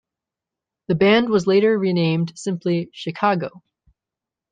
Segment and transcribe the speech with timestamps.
[0.87, 3.61] The band was later renamed simply Chicago.